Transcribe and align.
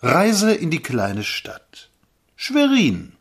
Reise 0.00 0.54
in 0.54 0.70
die 0.70 0.78
kleine 0.78 1.24
Stadt. 1.24 1.90
Schwerin. 2.36 3.14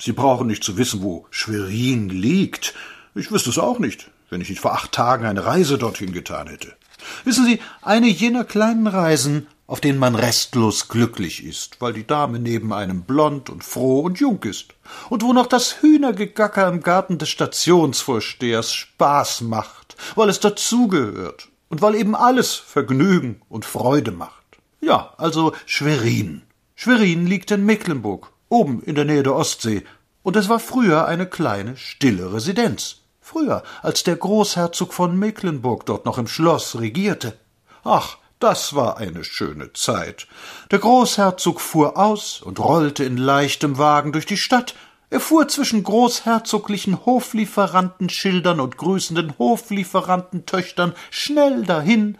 Sie 0.00 0.10
brauchen 0.10 0.48
nicht 0.48 0.64
zu 0.64 0.76
wissen, 0.76 1.00
wo 1.00 1.28
Schwerin 1.30 2.08
liegt. 2.08 2.74
Ich 3.14 3.30
wüsste 3.30 3.50
es 3.50 3.58
auch 3.60 3.78
nicht, 3.78 4.10
wenn 4.30 4.40
ich 4.40 4.48
nicht 4.48 4.60
vor 4.60 4.72
acht 4.72 4.90
Tagen 4.90 5.26
eine 5.26 5.46
Reise 5.46 5.78
dorthin 5.78 6.12
getan 6.12 6.48
hätte. 6.48 6.74
Wissen 7.22 7.46
Sie, 7.46 7.60
eine 7.82 8.08
jener 8.08 8.42
kleinen 8.42 8.88
Reisen, 8.88 9.46
auf 9.68 9.80
denen 9.80 10.00
man 10.00 10.16
restlos 10.16 10.88
glücklich 10.88 11.44
ist, 11.44 11.80
weil 11.80 11.92
die 11.92 12.04
Dame 12.04 12.40
neben 12.40 12.72
einem 12.72 13.02
blond 13.02 13.48
und 13.48 13.62
froh 13.62 14.00
und 14.00 14.18
jung 14.18 14.42
ist, 14.42 14.74
und 15.10 15.22
wo 15.22 15.32
noch 15.32 15.46
das 15.46 15.82
Hühnergegacker 15.82 16.66
im 16.66 16.82
Garten 16.82 17.18
des 17.18 17.28
Stationsvorstehers 17.28 18.74
Spaß 18.74 19.42
macht, 19.42 19.94
weil 20.16 20.28
es 20.30 20.40
dazugehört 20.40 21.48
und 21.68 21.80
weil 21.80 21.94
eben 21.94 22.16
alles 22.16 22.56
Vergnügen 22.56 23.40
und 23.48 23.64
Freude 23.64 24.10
macht. 24.10 24.43
Ja, 24.84 25.14
also 25.16 25.54
Schwerin. 25.64 26.42
Schwerin 26.74 27.26
liegt 27.26 27.50
in 27.50 27.64
Mecklenburg, 27.64 28.30
oben 28.50 28.82
in 28.82 28.94
der 28.94 29.06
Nähe 29.06 29.22
der 29.22 29.34
Ostsee, 29.34 29.82
und 30.22 30.36
es 30.36 30.50
war 30.50 30.60
früher 30.60 31.06
eine 31.06 31.26
kleine, 31.26 31.78
stille 31.78 32.34
Residenz. 32.34 33.00
Früher, 33.18 33.62
als 33.80 34.02
der 34.02 34.16
Großherzog 34.16 34.92
von 34.92 35.18
Mecklenburg 35.18 35.86
dort 35.86 36.04
noch 36.04 36.18
im 36.18 36.26
Schloss 36.26 36.78
regierte. 36.78 37.38
Ach, 37.82 38.18
das 38.40 38.74
war 38.74 38.98
eine 38.98 39.24
schöne 39.24 39.72
Zeit. 39.72 40.26
Der 40.70 40.80
Großherzog 40.80 41.62
fuhr 41.62 41.96
aus 41.96 42.42
und 42.42 42.60
rollte 42.60 43.04
in 43.04 43.16
leichtem 43.16 43.78
Wagen 43.78 44.12
durch 44.12 44.26
die 44.26 44.36
Stadt. 44.36 44.74
Er 45.08 45.20
fuhr 45.20 45.48
zwischen 45.48 45.82
großherzoglichen 45.82 47.06
Hoflieferantenschildern 47.06 48.60
und 48.60 48.76
grüßenden 48.76 49.38
Hoflieferantentöchtern 49.38 50.92
schnell 51.10 51.64
dahin 51.64 52.18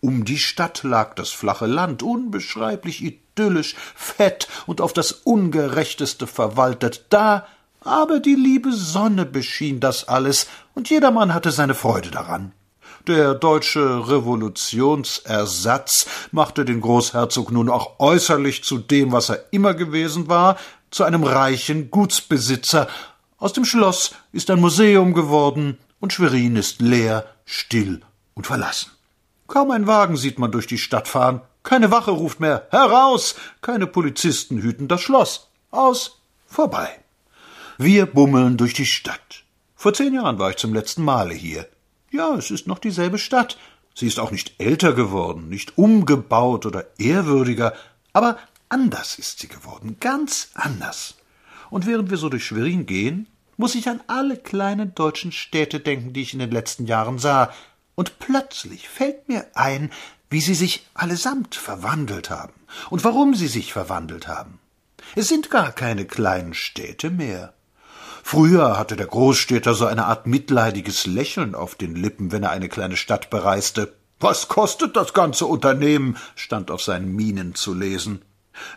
um 0.00 0.24
die 0.24 0.38
Stadt 0.38 0.82
lag 0.82 1.14
das 1.14 1.30
flache 1.30 1.66
Land, 1.66 2.02
unbeschreiblich 2.02 3.02
idyllisch, 3.02 3.74
fett 3.94 4.48
und 4.66 4.80
auf 4.80 4.92
das 4.92 5.12
Ungerechteste 5.12 6.26
verwaltet. 6.26 7.06
Da 7.08 7.46
aber 7.80 8.20
die 8.20 8.34
liebe 8.34 8.72
Sonne 8.72 9.24
beschien 9.24 9.80
das 9.80 10.08
alles, 10.08 10.48
und 10.74 10.90
jedermann 10.90 11.32
hatte 11.32 11.52
seine 11.52 11.74
Freude 11.74 12.10
daran. 12.10 12.52
Der 13.06 13.34
deutsche 13.34 14.08
Revolutionsersatz 14.08 16.06
machte 16.32 16.64
den 16.64 16.80
Großherzog 16.80 17.52
nun 17.52 17.70
auch 17.70 18.00
äußerlich 18.00 18.64
zu 18.64 18.78
dem, 18.78 19.12
was 19.12 19.28
er 19.28 19.44
immer 19.52 19.74
gewesen 19.74 20.28
war, 20.28 20.56
zu 20.90 21.04
einem 21.04 21.22
reichen 21.22 21.90
Gutsbesitzer. 21.92 22.88
Aus 23.38 23.52
dem 23.52 23.64
Schloss 23.64 24.12
ist 24.32 24.50
ein 24.50 24.60
Museum 24.60 25.14
geworden, 25.14 25.78
und 26.00 26.12
Schwerin 26.12 26.56
ist 26.56 26.80
leer, 26.80 27.24
still 27.44 28.00
und 28.34 28.46
verlassen. 28.46 28.95
Kaum 29.46 29.70
ein 29.70 29.86
Wagen 29.86 30.16
sieht 30.16 30.38
man 30.38 30.52
durch 30.52 30.66
die 30.66 30.78
Stadt 30.78 31.08
fahren. 31.08 31.40
Keine 31.62 31.90
Wache 31.90 32.10
ruft 32.10 32.40
mehr 32.40 32.66
Heraus. 32.70 33.36
Keine 33.60 33.86
Polizisten 33.86 34.60
hüten 34.60 34.88
das 34.88 35.00
Schloss. 35.00 35.48
Aus. 35.70 36.20
Vorbei. 36.46 36.88
Wir 37.78 38.06
bummeln 38.06 38.56
durch 38.56 38.72
die 38.72 38.86
Stadt. 38.86 39.44
Vor 39.74 39.92
zehn 39.92 40.14
Jahren 40.14 40.38
war 40.38 40.50
ich 40.50 40.56
zum 40.56 40.72
letzten 40.72 41.04
Male 41.04 41.34
hier. 41.34 41.68
Ja, 42.10 42.34
es 42.34 42.50
ist 42.50 42.66
noch 42.66 42.78
dieselbe 42.78 43.18
Stadt. 43.18 43.58
Sie 43.94 44.06
ist 44.06 44.18
auch 44.18 44.30
nicht 44.30 44.54
älter 44.58 44.92
geworden, 44.92 45.48
nicht 45.48 45.78
umgebaut 45.78 46.66
oder 46.66 46.86
ehrwürdiger, 46.98 47.72
aber 48.12 48.38
anders 48.68 49.18
ist 49.18 49.38
sie 49.38 49.48
geworden, 49.48 49.96
ganz 50.00 50.50
anders. 50.54 51.14
Und 51.70 51.86
während 51.86 52.10
wir 52.10 52.18
so 52.18 52.28
durch 52.28 52.44
Schwerin 52.44 52.84
gehen, 52.84 53.26
muss 53.56 53.74
ich 53.74 53.88
an 53.88 54.02
alle 54.06 54.36
kleinen 54.36 54.94
deutschen 54.94 55.32
Städte 55.32 55.80
denken, 55.80 56.12
die 56.12 56.22
ich 56.22 56.34
in 56.34 56.40
den 56.40 56.50
letzten 56.50 56.86
Jahren 56.86 57.18
sah, 57.18 57.50
und 57.96 58.20
plötzlich 58.20 58.88
fällt 58.88 59.28
mir 59.28 59.46
ein, 59.54 59.90
wie 60.30 60.40
sie 60.40 60.54
sich 60.54 60.86
allesamt 60.94 61.56
verwandelt 61.56 62.30
haben 62.30 62.54
und 62.90 63.02
warum 63.02 63.34
sie 63.34 63.48
sich 63.48 63.72
verwandelt 63.72 64.28
haben. 64.28 64.60
Es 65.16 65.28
sind 65.28 65.50
gar 65.50 65.72
keine 65.72 66.04
kleinen 66.04 66.54
Städte 66.54 67.10
mehr. 67.10 67.54
Früher 68.22 68.78
hatte 68.78 68.96
der 68.96 69.06
Großstädter 69.06 69.74
so 69.74 69.86
eine 69.86 70.06
Art 70.06 70.26
mitleidiges 70.26 71.06
Lächeln 71.06 71.54
auf 71.54 71.74
den 71.76 71.94
Lippen, 71.94 72.32
wenn 72.32 72.42
er 72.42 72.50
eine 72.50 72.68
kleine 72.68 72.96
Stadt 72.96 73.30
bereiste. 73.30 73.94
Was 74.18 74.48
kostet 74.48 74.96
das 74.96 75.12
ganze 75.12 75.46
Unternehmen? 75.46 76.16
stand 76.34 76.70
auf 76.70 76.82
seinen 76.82 77.14
Mienen 77.14 77.54
zu 77.54 77.72
lesen. 77.72 78.22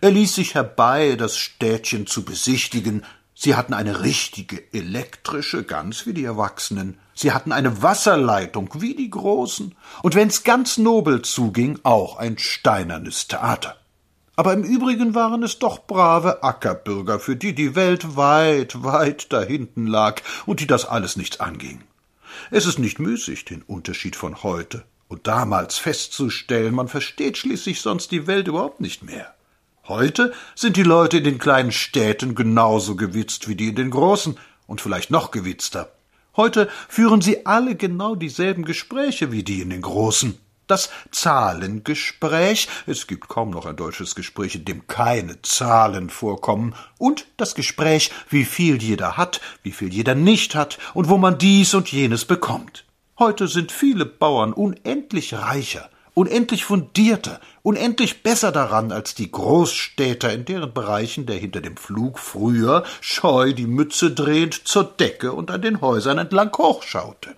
Er 0.01 0.12
ließ 0.12 0.36
sich 0.36 0.56
herbei, 0.56 1.16
das 1.16 1.38
Städtchen 1.38 2.06
zu 2.06 2.24
besichtigen, 2.24 3.06
Sie 3.41 3.55
hatten 3.55 3.73
eine 3.73 4.03
richtige 4.03 4.61
elektrische, 4.73 5.63
ganz 5.63 6.05
wie 6.05 6.11
die 6.13 6.25
Erwachsenen. 6.25 6.97
Sie 7.13 7.31
hatten 7.31 7.53
eine 7.53 7.81
Wasserleitung, 7.81 8.69
wie 8.81 8.95
die 8.95 9.09
Großen. 9.09 9.75
Und 10.03 10.16
wenn's 10.16 10.44
ganz 10.44 10.77
nobel 10.77 11.22
zuging, 11.22 11.79
auch 11.83 12.17
ein 12.17 12.38
steinernes 12.38 13.29
Theater. 13.29 13.77
Aber 14.35 14.51
im 14.51 14.66
Übrigen 14.66 15.16
waren 15.16 15.41
es 15.41 15.57
doch 15.57 15.88
brave 15.88 16.44
Ackerbürger, 16.44 17.22
für 17.22 17.38
die 17.38 17.55
die 17.55 17.75
Welt 17.75 18.17
weit, 18.17 18.83
weit 18.83 19.31
dahinten 19.31 19.88
lag 19.88 20.21
und 20.45 20.59
die 20.59 20.67
das 20.67 20.83
alles 20.83 21.16
nichts 21.16 21.39
anging. 21.39 21.81
Es 22.51 22.66
ist 22.66 22.77
nicht 22.77 23.00
müßig, 23.00 23.45
den 23.45 23.61
Unterschied 23.61 24.17
von 24.17 24.44
heute 24.44 24.83
und 25.07 25.27
damals 25.27 25.77
festzustellen, 25.77 26.75
man 26.75 26.89
versteht 26.89 27.38
schließlich 27.38 27.79
sonst 27.79 28.11
die 28.11 28.27
Welt 28.27 28.50
überhaupt 28.50 28.81
nicht 28.81 29.01
mehr. 29.01 29.33
Heute 29.89 30.33
sind 30.53 30.77
die 30.77 30.83
Leute 30.83 31.17
in 31.17 31.23
den 31.23 31.39
kleinen 31.39 31.72
Städten 31.72 32.35
genauso 32.35 32.95
gewitzt 32.95 33.47
wie 33.47 33.55
die 33.55 33.69
in 33.69 33.75
den 33.75 33.89
großen 33.89 34.38
und 34.67 34.81
vielleicht 34.81 35.09
noch 35.09 35.31
gewitzter. 35.31 35.91
Heute 36.38 36.69
führen 36.88 37.22
sie 37.22 37.47
alle 37.47 37.75
genau 37.75 38.13
dieselben 38.13 38.66
Gespräche 38.66 39.31
wie 39.31 39.41
die 39.41 39.61
in 39.61 39.72
den 39.72 39.81
großen. 39.81 40.38
Das 40.67 40.91
Zahlengespräch, 41.09 42.69
es 42.85 43.07
gibt 43.07 43.29
kaum 43.29 43.50
noch 43.50 43.66
ein 43.66 43.77
deutsches 43.77 44.13
Gespräch, 44.13 44.53
in 44.53 44.66
dem 44.66 44.85
keine 44.85 45.41
Zahlen 45.41 46.11
vorkommen, 46.11 46.75
und 47.00 47.25
das 47.38 47.56
Gespräch, 47.56 48.11
wie 48.29 48.45
viel 48.45 48.79
jeder 48.83 49.17
hat, 49.17 49.41
wie 49.63 49.71
viel 49.71 49.91
jeder 49.91 50.13
nicht 50.13 50.53
hat 50.53 50.77
und 50.94 51.09
wo 51.09 51.17
man 51.17 51.39
dies 51.39 51.73
und 51.73 51.91
jenes 51.91 52.25
bekommt. 52.25 52.85
Heute 53.17 53.47
sind 53.47 53.71
viele 53.71 54.06
Bauern 54.06 54.53
unendlich 54.53 55.33
reicher, 55.33 55.89
unendlich 56.19 56.66
fundierter, 56.66 57.40
unendlich 57.62 58.24
besser 58.24 58.52
daran 58.52 58.91
als 58.91 59.16
die 59.16 59.31
Großstädter, 59.31 60.34
in 60.34 60.44
deren 60.44 60.74
Bereichen 60.74 61.25
der 61.25 61.38
hinter 61.38 61.62
dem 61.62 61.78
Flug 61.78 62.19
früher 62.19 62.84
scheu 63.00 63.53
die 63.53 63.68
Mütze 63.68 64.12
drehend 64.12 64.68
zur 64.68 64.84
Decke 64.84 65.31
und 65.31 65.50
an 65.50 65.62
den 65.62 65.80
Häusern 65.80 66.18
entlang 66.18 66.52
hochschaute. 66.57 67.38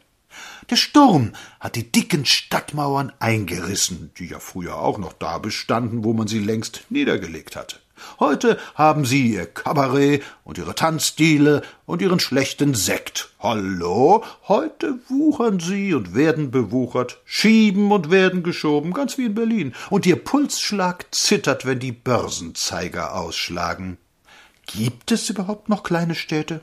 Der 0.72 0.78
Sturm 0.78 1.34
hat 1.60 1.76
die 1.76 1.92
dicken 1.92 2.26
Stadtmauern 2.26 3.12
eingerissen, 3.20 4.12
die 4.18 4.30
ja 4.30 4.40
früher 4.40 4.78
auch 4.78 4.98
noch 4.98 5.14
da 5.14 5.38
bestanden, 5.38 6.04
wo 6.04 6.14
man 6.14 6.28
sie 6.28 6.40
längst 6.40 6.86
niedergelegt 6.90 7.56
hatte. 7.56 7.76
Heute 8.20 8.58
haben 8.76 9.06
sie 9.06 9.34
ihr 9.34 9.46
Kabarett 9.46 10.24
und 10.44 10.58
ihre 10.58 10.76
Tanzstile 10.76 11.62
und 11.86 12.02
ihren 12.02 12.20
schlechten 12.20 12.74
Sekt. 12.74 13.34
Hallo, 13.40 14.24
heute 14.48 15.00
wuchern 15.10 15.60
sie 15.60 15.94
und 15.94 16.14
werden 16.16 16.52
bewuchert, 16.52 17.22
schieben 17.26 17.92
und 17.92 18.12
werden 18.12 18.44
geschoben, 18.44 18.94
ganz 18.94 19.18
wie 19.18 19.26
in 19.26 19.36
Berlin, 19.36 19.74
und 19.90 20.06
ihr 20.06 20.18
Pulsschlag 20.18 21.06
zittert, 21.12 21.66
wenn 21.66 21.80
die 21.80 21.92
Börsenzeiger 21.92 23.16
ausschlagen. 23.16 23.98
Gibt 24.68 25.12
es 25.12 25.30
überhaupt 25.30 25.70
noch 25.70 25.84
kleine 25.84 26.16
Städte? 26.16 26.62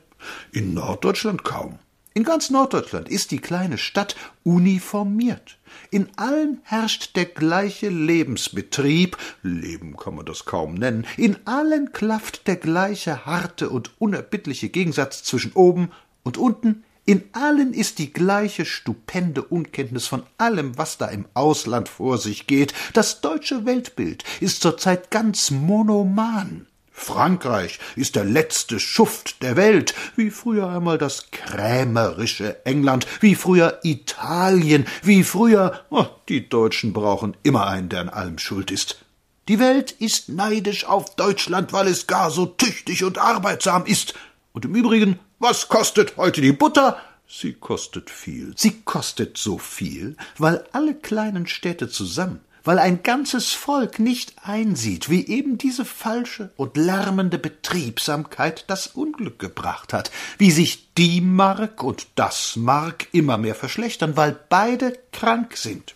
In 0.52 0.74
Norddeutschland 0.74 1.44
kaum. 1.44 1.78
In 2.18 2.24
ganz 2.24 2.50
Norddeutschland 2.50 3.08
ist 3.08 3.30
die 3.30 3.38
kleine 3.38 3.78
Stadt 3.78 4.16
uniformiert. 4.42 5.56
In 5.92 6.08
allen 6.16 6.58
herrscht 6.64 7.14
der 7.14 7.26
gleiche 7.26 7.90
Lebensbetrieb, 7.90 9.16
Leben 9.44 9.96
kann 9.96 10.16
man 10.16 10.26
das 10.26 10.44
kaum 10.44 10.74
nennen, 10.74 11.06
in 11.16 11.36
allen 11.44 11.92
klafft 11.92 12.48
der 12.48 12.56
gleiche 12.56 13.24
harte 13.24 13.70
und 13.70 13.92
unerbittliche 14.00 14.68
Gegensatz 14.68 15.22
zwischen 15.22 15.52
oben 15.52 15.92
und 16.24 16.38
unten, 16.38 16.82
in 17.04 17.22
allen 17.34 17.72
ist 17.72 18.00
die 18.00 18.12
gleiche 18.12 18.64
stupende 18.64 19.44
Unkenntnis 19.44 20.08
von 20.08 20.24
allem, 20.38 20.76
was 20.76 20.98
da 20.98 21.06
im 21.06 21.24
Ausland 21.34 21.88
vor 21.88 22.18
sich 22.18 22.48
geht. 22.48 22.74
Das 22.94 23.20
deutsche 23.20 23.64
Weltbild 23.64 24.24
ist 24.40 24.60
zurzeit 24.60 25.12
ganz 25.12 25.52
monoman. 25.52 26.66
Frankreich 26.98 27.78
ist 27.96 28.16
der 28.16 28.24
letzte 28.24 28.80
Schuft 28.80 29.42
der 29.42 29.56
Welt, 29.56 29.94
wie 30.16 30.30
früher 30.30 30.68
einmal 30.68 30.98
das 30.98 31.30
krämerische 31.30 32.64
England, 32.66 33.06
wie 33.20 33.34
früher 33.34 33.78
Italien, 33.84 34.84
wie 35.02 35.22
früher 35.22 35.80
oh, 35.90 36.06
die 36.28 36.48
Deutschen 36.48 36.92
brauchen 36.92 37.36
immer 37.44 37.66
einen, 37.66 37.88
der 37.88 38.00
an 38.00 38.08
allem 38.08 38.38
schuld 38.38 38.70
ist. 38.70 39.04
Die 39.48 39.60
Welt 39.60 39.92
ist 39.92 40.28
neidisch 40.28 40.84
auf 40.84 41.14
Deutschland, 41.16 41.72
weil 41.72 41.86
es 41.86 42.06
gar 42.06 42.30
so 42.30 42.44
tüchtig 42.44 43.04
und 43.04 43.16
arbeitsam 43.16 43.86
ist. 43.86 44.14
Und 44.52 44.66
im 44.66 44.74
Übrigen, 44.74 45.18
was 45.38 45.68
kostet 45.68 46.16
heute 46.16 46.40
die 46.40 46.52
Butter? 46.52 47.00
Sie 47.26 47.54
kostet 47.54 48.10
viel. 48.10 48.54
Sie 48.56 48.82
kostet 48.82 49.38
so 49.38 49.56
viel, 49.56 50.16
weil 50.36 50.64
alle 50.72 50.94
kleinen 50.94 51.46
Städte 51.46 51.88
zusammen 51.88 52.40
weil 52.68 52.78
ein 52.78 53.02
ganzes 53.02 53.54
Volk 53.54 53.98
nicht 53.98 54.34
einsieht, 54.44 55.08
wie 55.08 55.26
eben 55.26 55.56
diese 55.56 55.86
falsche 55.86 56.50
und 56.58 56.76
lärmende 56.76 57.38
Betriebsamkeit 57.38 58.66
das 58.66 58.88
Unglück 58.88 59.38
gebracht 59.38 59.94
hat, 59.94 60.10
wie 60.36 60.50
sich 60.50 60.92
die 60.92 61.22
Mark 61.22 61.82
und 61.82 62.08
das 62.14 62.56
Mark 62.56 63.06
immer 63.12 63.38
mehr 63.38 63.54
verschlechtern, 63.54 64.18
weil 64.18 64.38
beide 64.50 64.98
krank 65.12 65.56
sind. 65.56 65.94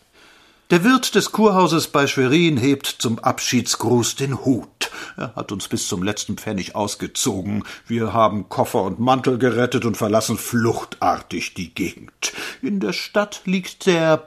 Der 0.71 0.83
Wirt 0.85 1.15
des 1.15 1.33
Kurhauses 1.33 1.89
bei 1.89 2.07
Schwerin 2.07 2.57
hebt 2.57 2.87
zum 2.87 3.19
Abschiedsgruß 3.19 4.17
den 4.17 4.43
Hut. 4.43 4.91
Er 5.19 5.35
hat 5.35 5.53
uns 5.53 5.69
bis 5.69 5.87
zum 5.87 6.03
letzten 6.03 6.39
Pfennig 6.39 6.75
ausgezogen. 6.75 7.65
Wir 7.87 8.15
haben 8.15 8.49
Koffer 8.49 8.83
und 8.83 8.99
Mantel 8.99 9.37
gerettet 9.37 9.85
und 9.85 9.99
verlassen 9.99 10.39
fluchtartig 10.39 11.53
die 11.53 11.75
Gegend. 11.75 12.33
In 12.63 12.81
der 12.81 12.95
Stadt 12.95 13.43
liegt 13.45 13.85
der 13.85 14.23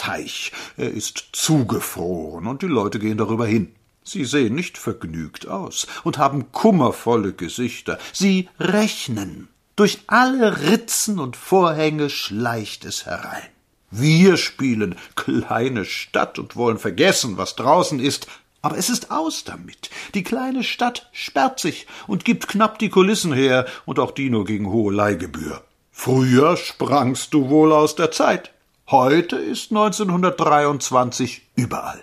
Pfaffenteich. 0.00 0.52
Er 0.76 0.90
ist 0.90 1.28
zugefroren 1.32 2.46
und 2.46 2.62
die 2.62 2.66
Leute 2.66 2.98
gehen 2.98 3.18
darüber 3.18 3.46
hin. 3.46 3.74
Sie 4.02 4.24
sehen 4.24 4.54
nicht 4.54 4.78
vergnügt 4.78 5.46
aus 5.46 5.86
und 6.04 6.18
haben 6.18 6.52
kummervolle 6.52 7.32
Gesichter. 7.32 7.98
Sie 8.12 8.48
rechnen. 8.58 9.48
Durch 9.76 10.00
alle 10.06 10.62
Ritzen 10.70 11.18
und 11.18 11.36
Vorhänge 11.36 12.10
schleicht 12.10 12.84
es 12.84 13.06
herein. 13.06 13.48
Wir 13.90 14.36
spielen 14.36 14.96
kleine 15.16 15.84
Stadt 15.84 16.38
und 16.38 16.56
wollen 16.56 16.78
vergessen, 16.78 17.36
was 17.36 17.56
draußen 17.56 18.00
ist, 18.00 18.26
aber 18.62 18.78
es 18.78 18.88
ist 18.88 19.10
aus 19.10 19.44
damit. 19.44 19.90
Die 20.14 20.22
kleine 20.22 20.64
Stadt 20.64 21.08
sperrt 21.12 21.60
sich 21.60 21.86
und 22.06 22.24
gibt 22.24 22.46
knapp 22.46 22.78
die 22.78 22.90
Kulissen 22.90 23.32
her, 23.32 23.66
und 23.86 23.98
auch 23.98 24.12
die 24.12 24.30
nur 24.30 24.44
gegen 24.44 24.70
hohe 24.70 24.92
Leihgebühr. 24.92 25.62
Früher 25.90 26.56
sprangst 26.56 27.32
du 27.34 27.48
wohl 27.48 27.72
aus 27.72 27.96
der 27.96 28.10
Zeit. 28.10 28.52
Heute 28.90 29.36
ist 29.36 29.70
1923 29.70 31.42
überall. 31.54 32.02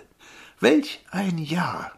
Welch 0.58 1.04
ein 1.10 1.36
Jahr! 1.36 1.92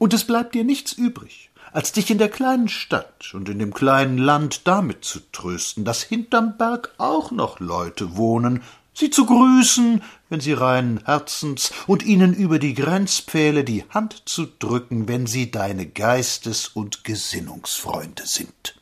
Und 0.00 0.12
es 0.12 0.24
bleibt 0.24 0.56
dir 0.56 0.64
nichts 0.64 0.92
übrig, 0.92 1.52
als 1.72 1.92
dich 1.92 2.10
in 2.10 2.18
der 2.18 2.30
kleinen 2.30 2.66
Stadt 2.66 3.32
und 3.32 3.48
in 3.48 3.60
dem 3.60 3.72
kleinen 3.72 4.18
Land 4.18 4.66
damit 4.66 5.04
zu 5.04 5.20
trösten, 5.30 5.84
dass 5.84 6.02
hinterm 6.02 6.56
Berg 6.58 6.92
auch 6.98 7.30
noch 7.30 7.60
Leute 7.60 8.16
wohnen, 8.16 8.64
sie 8.92 9.10
zu 9.10 9.24
grüßen, 9.24 10.02
wenn 10.30 10.40
sie 10.40 10.54
reinen 10.54 11.04
Herzens, 11.04 11.70
und 11.86 12.02
ihnen 12.02 12.34
über 12.34 12.58
die 12.58 12.74
Grenzpfähle 12.74 13.62
die 13.62 13.84
Hand 13.90 14.24
zu 14.28 14.46
drücken, 14.46 15.06
wenn 15.06 15.28
sie 15.28 15.52
deine 15.52 15.86
Geistes- 15.86 16.66
und 16.66 17.04
Gesinnungsfreunde 17.04 18.26
sind. 18.26 18.74